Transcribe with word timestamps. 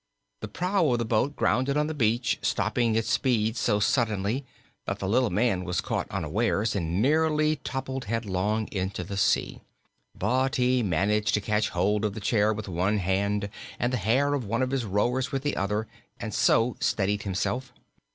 The 0.39 0.47
prow 0.47 0.87
of 0.87 0.97
the 0.97 1.05
boat 1.05 1.35
grounded 1.35 1.77
on 1.77 1.85
the 1.85 1.93
beach, 1.93 2.39
stopping 2.41 2.95
its 2.95 3.11
speed 3.11 3.55
so 3.55 3.79
suddenly 3.79 4.43
that 4.87 4.97
the 4.97 5.07
little 5.07 5.29
man 5.29 5.63
was 5.63 5.79
caught 5.79 6.09
unawares 6.09 6.75
and 6.75 7.03
nearly 7.03 7.57
toppled 7.57 8.05
headlong 8.05 8.67
into 8.71 9.03
the 9.03 9.15
sea. 9.15 9.61
But 10.17 10.55
he 10.55 10.81
managed 10.81 11.35
to 11.35 11.39
catch 11.41 11.69
hold 11.69 12.03
of 12.03 12.15
the 12.15 12.19
chair 12.19 12.51
with 12.51 12.67
one 12.67 12.97
hand 12.97 13.47
and 13.77 13.93
the 13.93 13.97
hair 13.97 14.33
of 14.33 14.43
one 14.43 14.63
of 14.63 14.71
his 14.71 14.85
rowers 14.85 15.31
with 15.31 15.43
the 15.43 15.55
other, 15.55 15.85
and 16.19 16.33
so 16.33 16.77
steadied 16.79 17.21
himself. 17.21 17.71